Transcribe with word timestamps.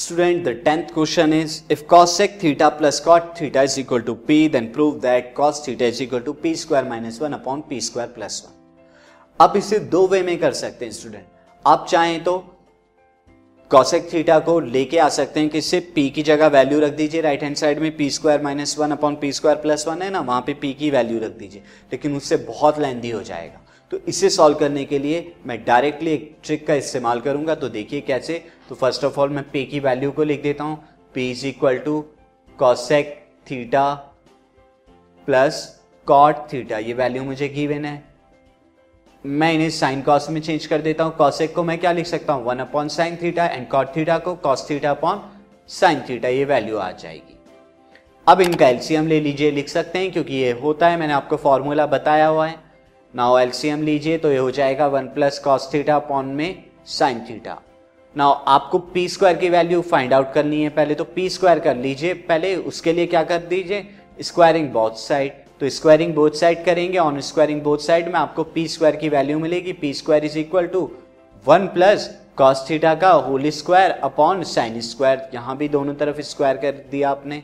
Student, 0.00 0.44
the 0.44 0.54
tenth 0.54 0.92
question 0.94 1.32
is 1.34 1.62
if 1.68 1.86
cosec 1.86 2.38
theta 2.40 2.70
plus 2.76 3.00
cot 3.00 3.36
theta 3.38 3.64
is 3.64 3.78
equal 3.78 4.00
to 4.02 4.14
p, 4.14 4.48
then 4.48 4.72
prove 4.72 5.02
that 5.02 5.34
cos 5.34 5.58
theta 5.64 5.84
is 5.84 6.00
equal 6.00 6.22
to 6.22 6.32
p 6.32 6.54
square 6.54 6.86
minus 6.92 7.18
one 7.20 7.34
upon 7.38 7.62
p 7.70 7.80
square 7.88 8.08
plus 8.14 8.38
one 8.44 8.54
आप 9.40 9.56
इसे 9.56 9.78
दो 9.94 10.06
वे 10.06 10.22
में 10.22 10.38
कर 10.38 10.52
सकते 10.52 10.84
हैं 10.84 10.92
student 10.92 11.24
आप 11.66 11.86
चाहें 11.90 12.22
तो 12.24 12.36
कॉसेक 13.70 14.08
थीटा 14.12 14.38
को 14.48 14.58
लेके 14.60 14.98
आ 14.98 15.08
सकते 15.18 15.40
हैं 15.40 15.48
किससे 15.50 15.80
पी 15.94 16.08
की 16.10 16.22
जगह 16.22 16.46
वैल्यू 16.56 16.80
रख 16.80 16.92
दीजिए 16.92 17.20
राइट 17.20 17.42
हैंड 17.42 17.56
साइड 17.56 17.78
में 17.78 17.96
P 17.96 18.10
square 18.10 18.42
minus 18.42 18.78
one 18.78 18.90
upon 18.90 19.16
P 19.16 19.32
square 19.32 19.56
plus 19.56 19.86
one 19.88 20.02
है 20.02 20.10
ना 20.10 20.20
वहाँ 20.20 20.40
पे 20.46 20.54
पी 20.62 20.72
की 20.74 20.90
वैल्यू 20.90 21.20
रख 21.20 21.36
दीजिए 21.38 21.62
लेकिन 21.92 22.16
उससे 22.16 22.36
बहुत 22.48 22.78
लेंदी 22.78 23.10
हो 23.10 23.22
जाएगा। 23.22 23.60
तो 23.90 23.98
इसे 24.08 24.28
सॉल्व 24.30 24.56
करने 24.58 24.84
के 24.84 24.98
लिए 24.98 25.32
मैं 25.46 25.58
डायरेक्टली 25.64 26.10
एक 26.10 26.36
ट्रिक 26.44 26.66
का 26.66 26.74
इस्तेमाल 26.74 27.20
करूँगा। 27.20 27.54
तो 27.54 27.68
देखिए 27.68 28.00
कैसे। 28.00 28.42
तो 28.68 28.74
फ़र्स्ट 28.74 29.04
ऑफ़ 29.04 29.18
ऑल 29.20 29.30
मैं 29.30 29.44
पे 29.50 29.64
की 29.64 29.80
वैल्यू 29.80 30.10
को 30.10 30.24
लिख 30.24 30.42
देता 30.42 30.64
हूँ। 30.64 30.76
P 31.14 31.30
is 31.30 31.46
equal 31.46 31.78
to 31.78 32.00
cosec 32.58 33.14
theta 33.50 33.92
plus 35.28 35.58
cot 36.06 36.46
theta 36.52 36.78
ये 36.78 36.94
वैल्यू 36.94 37.24
मुझे 37.24 37.48
गिवन 37.48 37.84
है। 37.84 38.02
मैं 39.24 39.52
इन्हें 39.52 39.70
साइन 39.70 40.02
कॉस 40.02 40.28
में 40.30 40.40
चेंज 40.40 40.66
कर 40.66 40.80
देता 40.80 41.04
हूँ। 41.04 41.16
कॉसेक 41.16 41.54
को 41.54 41.62
मैं 41.62 41.78
क्या 41.78 41.92
लिख 41.92 42.06
सकता 42.06 42.32
हूँ? 42.32 42.44
One 42.44 42.58
upon 42.58 42.88
sine 42.88 43.16
theta 43.16 43.46
and 43.46 43.68
cot 43.68 43.94
theta 43.96 44.18
को 44.18 44.34
cos 44.36 44.66
theta 44.70 44.90
upon 44.90 45.22
sine 45.70 46.00
theta 46.08 46.28
ये 46.28 46.44
वैल्यू 46.44 46.76
आ 46.78 46.90
जाएगी। 46.92 47.38
अब 48.26 48.40
इनका 48.40 48.68
एलसीएम 48.68 49.06
ले 49.06 49.20
लीजिए। 49.20 49.50
लिख 49.50 49.68
सकते 49.68 49.98
हैं 49.98 50.10
क्योंकि 50.12 50.34
ये 50.34 50.50
होता 50.52 50.88
है। 50.88 50.96
मैंने 50.96 51.12
आपको 51.12 51.36
फॉर्मूला 51.36 51.86
बताया 51.88 52.26
हुआ 52.26 52.46
है। 52.46 52.58
नाउ 53.14 53.38
एलसीएम 53.38 53.82
लीजिए 53.82 54.18
तो 54.18 54.30
ये 54.30 54.38
हो 54.38 54.50
जाएगा 54.50 54.86
one 54.86 55.06
plus 55.14 55.38
cos 55.38 55.68
theta 55.72 55.94
upon 55.96 56.26
में 56.26 56.62
साइन 56.88 57.20
थीटा। 57.20 57.56
नाउ 58.16 58.32
आपको 58.48 58.78
पी 58.94 59.08
स्क्वायर 59.08 59.36
की 59.36 59.48
वैल्यू 59.50 59.80
फाइंड 59.82 60.14
आउट 60.14 60.32
करनी 60.32 60.62
है 60.62 60.68
पहले 60.70 60.94
तो 60.94 61.04
पी 61.06 61.28
स्क्वायर 61.30 61.58
कर 61.58 61.76
लीजिए। 61.76 62.14
पहले 62.14 62.54
उसके 62.56 62.92
लिए 62.92 63.06
क्या 63.06 63.22
कर 63.24 63.38
दीजिए? 63.48 63.84
स्क्वायरिंग 64.20 64.70
बोथ 64.72 64.96
साइड 64.98 65.32
तो 65.60 65.68
स्क्वायरिंग 65.70 66.14
बोथ 66.14 66.38
साइड 66.40 66.64
करेंगे 66.64 66.98
ऑन 66.98 67.20
स्क्वायरिंग 67.20 67.62
बोथ 67.62 67.78
साइड 67.78 68.06
में 68.06 68.18
आपको 68.20 68.44
पी 68.44 68.66
स्क्वायर 68.68 68.96
की 68.96 69.08
वैल्यू 69.08 69.38
मिलेगी। 69.38 69.72
P 69.74 69.92
square 69.94 70.24
is 70.24 70.38
equal 70.38 70.66
to 70.66 70.90
one 71.44 71.66
plus 71.74 72.08
cos 72.36 72.64
theta 72.70 72.94
का 72.94 73.10
whole 73.10 73.50
square 73.50 73.90
upon 74.04 74.42
sine 74.46 74.80
square 74.82 75.28
यहाँ 75.34 75.56
भी 75.56 75.68
दोनों 75.68 75.94
तरफ़ 75.94 76.20
स्क्वायर 76.22 76.56
कर 76.56 76.84
दिया 76.90 77.10
आपने। 77.10 77.42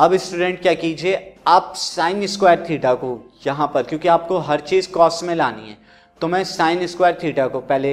अब 0.00 0.14
स्टूडेंट 0.16 0.60
क्या 0.62 0.72
कीजिए, 0.74 1.14
आप 1.46 1.72
साइन 1.76 2.26
स्क्वायर 2.26 2.64
थीटा 2.68 2.92
को 2.94 3.08
यहाँ 3.46 3.66
पर, 3.74 3.82
क्योंकि 3.82 4.08
आपको 4.08 4.38
हर 4.38 4.60
चीज़ 4.60 4.90
कॉस 4.92 5.22
में 5.22 5.34
लानी 5.34 5.68
है 5.68 5.76
तो 6.20 6.28
मैं 6.28 6.42
साइन 6.44 6.86
स्क्वायर 6.86 7.18
थीटा 7.22 7.46
को 7.46 7.60
पहले 7.62 7.92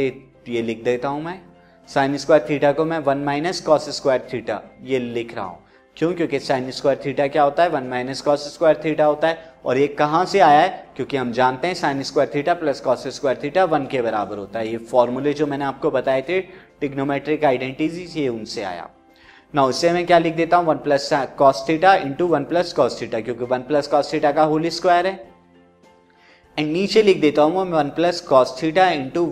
ये 0.50 0.62
लिख 0.62 0.84
देता 0.84 1.08
हूँ 1.08 1.22
मैं। 1.24 1.40
साइन 1.90 2.18
स्क्वायर 2.18 2.46
थीटा 2.50 2.72
को 2.72 2.86
मैं 2.86 3.00
one 3.00 3.24
minus 3.26 3.62
cos 3.62 3.90
square 3.98 4.28
theta 4.34 4.62
ये 4.84 5.00
लिख 5.00 5.36
रहा 5.36 5.46
हूँ। 5.46 5.60
क्यों? 5.98 6.14
क्योंकि 6.14 6.40
साइन 6.40 6.72
स्क्वायर 6.72 7.02
थीटा 7.06 7.28
क्या 7.28 7.44
होता 7.44 7.64
है? 7.64 7.70
One 7.70 7.84
minus 7.86 8.22
cos 8.22 8.48
square 8.54 8.82
theta 8.86 9.06
होता 9.06 9.28
है। 9.28 9.54
और 9.66 9.78
ये 9.78 9.88
कहाँ 9.90 10.26
से 10.26 10.40
आया 10.40 10.60
है? 10.60 10.70
क्योंकि 10.96 11.18
हम 11.18 11.32
जानते 11.34 11.68
हैं 11.68 11.76
sine 11.76 12.04
square 12.04 12.32
theta 12.36 12.54
plus 12.56 12.82
cos 12.82 13.08
square 13.08 13.40
theta 13.44 13.64
one 13.66 13.88
के 13.88 14.02
बराबर 14.02 14.38
होता 14.38 14.60
है। 14.60 14.68
ये 14.68 14.78
फॉर्मूले 14.92 15.34
जो 15.34 15.48
मैंने 15.48 15.66
आपको 15.66 15.92
बताए 15.92 16.22
थे 16.30 16.42
टिग्नोमेट्रिक 16.82 17.46
आइडेंटिटीज 17.46 18.18
ये 18.18 18.28
उनसे 18.30 18.64
आया। 18.64 18.90
ना 19.54 19.64
उससे 19.66 19.92
मैं 19.92 20.06
क्या 20.06 20.18
लिख 20.20 20.36
देता 20.36 20.58
हूँ? 20.58 20.66
One 20.66 20.78
plus 20.78 21.10
cos 21.38 21.64
theta 21.70 21.94
into 21.96 22.28
one 22.28 22.44
plus 22.44 22.74
cos 22.74 23.02
theta 23.02 23.20
क्योंकि 23.20 23.46
वन 23.46 23.62
प्लस 23.64 23.88
कॉस 23.88 24.12
थीटा 24.14 24.32
का 24.32 24.44
होल 24.44 24.68
स्क्वायर 24.70 25.08
है। 25.08 25.14
एंड 26.58 26.72
नीचे 26.72 27.04
लिख 27.04 27.22
देता 27.22 27.42
हूँ 27.42 27.54
मैं 27.56 27.72
one 27.74 27.90
plus 27.96 28.22
cos 28.22 28.56
theta 28.62 28.90
into 28.92 29.26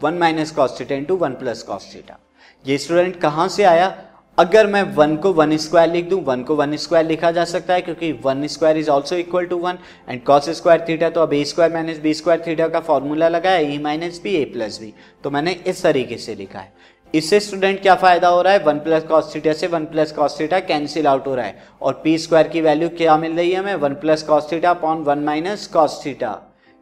one 0.00 0.18
minus 0.18 0.50
cos 0.50 0.78
theta 0.80 0.94
into 0.94 1.16
one 1.16 1.32
plus 1.34 1.62
cos 1.62 1.92
theta 1.94 2.18
ये 2.64 2.78
स्टूडेंट 2.78 3.20
कहाँ 3.20 3.48
से 3.48 3.64
आया? 3.64 3.94
अगर 4.38 4.66
मैं 4.66 4.82
वन 4.94 5.16
को 5.16 5.32
वन 5.32 5.56
स्क्वायर 5.56 5.90
लिख 5.92 6.08
दूँ, 6.08 6.20
वन 6.24 6.42
को 6.42 6.54
वन 6.56 6.76
स्क्वायर 6.76 7.06
लिखा 7.06 7.30
जा 7.30 7.44
सकता 7.44 7.74
है, 7.74 7.80
क्योंकि 7.80 8.10
one 8.24 8.46
square 8.46 8.76
is 8.78 8.90
also 8.90 9.16
equal 9.16 9.46
to 9.46 9.56
one. 9.58 9.78
And 10.08 10.22
cos 10.24 10.48
square 10.50 10.84
theta 10.88 11.08
तो 11.10 11.22
अब 11.22 11.32
A 11.34 11.42
square 11.44 11.72
minus 11.72 11.98
B 11.98 12.12
square 12.14 12.42
theta 12.46 12.68
का 12.68 12.80
फॉर्मूला 12.80 13.28
लगा 13.28 13.50
है 13.50 13.74
E 13.74 13.78
minus 13.78 14.20
B 14.24 14.34
A 14.34 14.44
plus 14.52 14.78
B 14.80 14.92
तो 15.24 15.30
मैंने 15.30 15.52
इस 15.66 15.82
तरीके 15.82 16.16
से 16.18 16.34
लिखा 16.34 16.58
है। 16.58 16.72
इससे 17.14 17.38
स्टूडेंट 17.40 17.80
क्या 17.82 17.94
फ़ायदा 17.94 18.28
हो 18.28 18.40
रहा 18.42 18.52
है? 18.52 18.58
वन 18.58 18.78
प्लस 18.78 19.02
कॉस 19.02 19.34
थीटा 19.34 19.52
से 19.52 19.66
one 19.66 19.84
plus 19.84 20.12
cos 20.12 20.38
theta 20.40 20.58
cancel 20.62 21.06
out 21.06 21.26
हो 21.26 21.34
रहा 21.34 21.46
है। 21.46 21.62
और 21.82 22.00
पी 22.04 22.16
स्क्वायर 22.18 22.48
की 22.48 22.60
वैल्यू 22.60 22.88
क्या 22.96 23.16
मिल 23.16 23.36
रही 23.36 23.50
है 23.50 23.58
हमें? 23.58 23.74
One 23.76 23.94
plus 23.94 24.22
cos 24.22 24.50
theta 24.52 24.70
upon 24.70 25.02
one 25.04 25.18
minus 25.24 25.66
cos 25.66 26.00
theta 26.04 26.36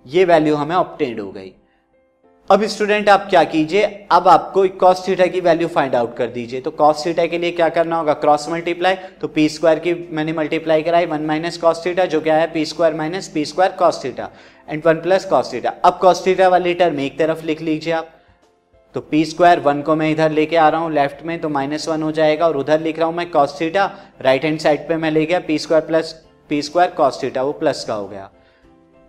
ये 0.06 0.25
वैल्यू 0.25 0.54
हमें 0.56 0.75
ऑप्टेंड 0.76 1.20
हो 1.20 1.31
गई। 1.32 1.53
अब 2.50 2.65
स्टूडेंट 2.65 3.09
आप 3.09 3.26
क्या 3.31 3.42
कीजिए? 3.44 3.82
अब 4.12 4.28
आपको 4.28 4.66
कॉस 4.81 5.06
थीटा 5.06 5.26
की 5.26 5.41
वैल्यू 5.41 5.69
फाइंड 5.69 5.94
आउट 5.94 6.16
कर 6.16 6.26
दीजिए। 6.31 6.60
तो 6.60 6.70
कॉस 6.72 7.04
थीटा 7.06 7.26
के 7.26 7.38
लिए 7.38 7.50
क्या 7.53 7.69
करना 7.69 7.97
होगा? 7.97 8.12
क्रॉस 8.15 8.48
मल्टीप्लाई 8.48 8.94
तो 9.20 9.28
पी 9.28 9.48
स्क्वायर 9.48 9.78
की 9.78 9.94
मैंने 10.10 10.32
मल्टीप्लाई 10.32 10.82
कराई। 10.82 11.06
वन 11.06 11.25
माइनस 11.26 11.59
कॉस 11.59 11.84
थीटा 11.86 12.04
जो 12.06 12.20
क्या 12.20 12.36
है? 12.36 12.47
P 12.53 12.65
square 12.65 12.94
minus 12.94 13.28
P 13.28 13.44
square 13.44 13.72
cos 13.72 14.03
theta 14.04 14.31
and 14.69 14.82
one 14.86 15.00
plus 15.00 15.25
cos 15.25 15.53
theta 15.53 15.75
अब 15.84 15.98
कॉस 16.03 16.26
थीटा 16.26 16.48
वाली 16.48 16.75
टर्म 16.75 17.00
एक 17.00 17.19
तरफ़ 17.19 17.44
लिख 17.44 17.62
लीजिए 17.62 17.92
आप। 17.92 18.12
तो 18.97 19.01
पी 19.01 19.25
स्क्वायर 19.25 19.61
वन 19.61 19.81
को 19.83 19.95
मैं 19.97 20.09
इधर 20.11 20.31
लेके 20.31 20.57
आ 20.57 20.69
रहा 20.69 20.81
हूँ 20.81 20.93
लेफ़्ट 20.93 21.23
में 21.27 21.39
तो 21.41 21.49
माइनस 21.49 21.87
वन 21.89 22.03
हो 22.03 22.11
जाएगा 22.12 22.47
और 22.47 22.57
उधर 22.57 22.81
लिख 22.81 22.99
रहा 22.99 23.07
हूँ 23.09 23.15
मैं 23.15 23.29
cos 23.31 23.57
theta 23.61 23.84
right 24.23 24.45
hand 24.45 24.59
side 24.61 24.87
पे 24.89 24.97
मैं 24.97 25.11
ले 25.11 25.25
गया 25.27 25.41
P 25.41 25.59
square 25.59 25.84
plus 25.87 26.12
P 26.51 26.61
square 26.62 26.91
cos 26.91 27.23
theta 27.23 27.43
वो 27.43 27.53
प्लस 27.53 27.84
का 27.84 27.95
हो 27.95 28.07
गया। 28.09 28.31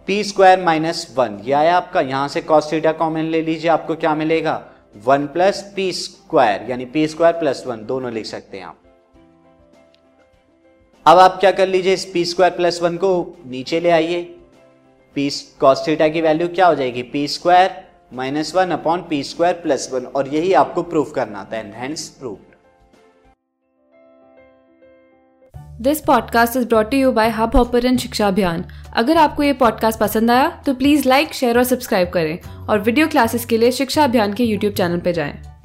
पी 0.08 0.24
स्क्वायर 0.24 0.60
माइनस 0.64 1.16
वन 1.18 1.40
ये 1.46 1.54
आया 1.54 1.78
आपका, 1.78 2.02
यहाँ 2.02 2.28
से 2.28 2.42
कॉस 2.42 2.72
थीटा 2.72 2.92
कॉमन 2.92 3.32
ले 3.32 3.42
लीजिए, 3.42 3.70
आपको 3.70 3.96
क्या 3.96 4.16
मिलेगा? 4.16 4.62
वन 5.06 5.28
प्लस 5.28 5.62
पी 5.76 5.92
स्क्वायर 5.94 6.70
यानी 6.70 6.86
पी 6.88 7.08
स्क्वायर 7.08 7.40
प्लस 7.40 7.64
वन 7.68 7.86
दोनों 7.86 8.12
लिख 8.12 8.26
सकते 8.26 8.58
हैं 8.58 8.66
आप। 8.66 8.78
अब 11.06 11.20
आप 11.20 11.40
क्या 11.40 11.52
कर 11.54 11.68
लीजिए, 11.68 11.94
इस 11.94 12.06
पी 12.14 12.26
स्क्वायर 12.26 12.54
प्लस 12.54 12.82
वन 12.82 12.98
को 12.98 13.38
नीचे 13.48 13.80
ले 13.80 13.92
आइए। 13.92 14.22
पी 15.16 15.30
कॉस 15.60 15.88
थीटा 15.88 16.08
की 16.08 16.22
वैल्यू 16.22 16.48
क्या 16.48 16.68
हो 16.68 16.76
जाएगी? 16.76 17.04
P 17.04 17.28
square 17.28 17.86
minus 18.12 18.54
one 18.56 18.70
upon 18.72 19.02
P 19.10 19.24
square 19.24 19.54
plus 19.54 19.90
one, 19.94 20.06
और 20.06 20.28
यही 20.28 20.54
आपको 20.54 20.84
प्रूफ 20.84 21.12
करना 21.16 21.44
था 21.44 21.58
and 21.58 21.74
hence 21.76 22.08
proof 22.10 22.38
this 25.82 26.00
podcast 26.02 26.58
is 26.58 26.68
brought 26.68 26.94
you 26.94 27.12
by 27.12 27.30
Hubhopper 27.56 27.86
and 27.86 28.00
Shiksha 28.00 28.28
Abhiyan 28.28 28.64
अगर 28.94 29.18
आपको 29.18 29.44
ये 29.44 29.54
पॉडकास्ट 29.54 30.00
पसंद 30.00 30.32
आया 30.32 30.50
तो 30.66 30.74
प्लीज़ 30.74 31.08
लाइक 31.10 31.34
शेयर 31.34 31.58
और 31.58 31.64
सब्सक्राइब 31.64 32.10
करें, 32.10 32.40
और 32.70 32.80
वीडियो 32.80 33.08
क्लासेस 33.08 33.46
के 33.46 33.58
लिए 33.58 33.72
शिक्षा 33.72 34.04
अभियान 34.04 34.34
के 34.34 34.44
यूट्यूब 34.44 34.74
चैनल 34.74 35.00
पर 35.00 35.12
जाएँ। 35.12 35.57